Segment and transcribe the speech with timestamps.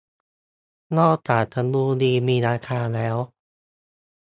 [0.97, 3.17] นอกจากจะดูดีมีราคาแล้ว